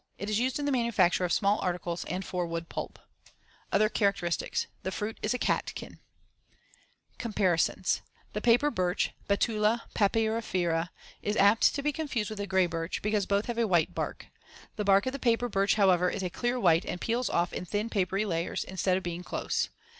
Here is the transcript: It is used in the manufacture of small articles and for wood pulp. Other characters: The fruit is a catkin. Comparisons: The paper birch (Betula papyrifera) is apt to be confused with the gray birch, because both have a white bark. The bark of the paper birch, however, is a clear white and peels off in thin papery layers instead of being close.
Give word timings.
It 0.17 0.31
is 0.31 0.39
used 0.39 0.57
in 0.57 0.65
the 0.65 0.71
manufacture 0.71 1.25
of 1.25 1.31
small 1.31 1.59
articles 1.59 2.05
and 2.05 2.25
for 2.25 2.47
wood 2.47 2.69
pulp. 2.69 2.97
Other 3.71 3.87
characters: 3.87 4.65
The 4.81 4.91
fruit 4.91 5.19
is 5.21 5.35
a 5.35 5.37
catkin. 5.37 5.99
Comparisons: 7.19 8.01
The 8.33 8.41
paper 8.41 8.71
birch 8.71 9.11
(Betula 9.29 9.81
papyrifera) 9.93 10.89
is 11.21 11.35
apt 11.37 11.75
to 11.75 11.83
be 11.83 11.91
confused 11.91 12.31
with 12.31 12.39
the 12.39 12.47
gray 12.47 12.65
birch, 12.65 13.03
because 13.03 13.27
both 13.27 13.45
have 13.45 13.59
a 13.59 13.67
white 13.67 13.93
bark. 13.93 14.25
The 14.75 14.83
bark 14.83 15.05
of 15.05 15.13
the 15.13 15.19
paper 15.19 15.47
birch, 15.47 15.75
however, 15.75 16.09
is 16.09 16.23
a 16.23 16.31
clear 16.31 16.59
white 16.59 16.83
and 16.83 16.99
peels 16.99 17.29
off 17.29 17.53
in 17.53 17.65
thin 17.65 17.87
papery 17.87 18.25
layers 18.25 18.63
instead 18.63 18.97
of 18.97 19.03
being 19.03 19.23
close. 19.23 19.69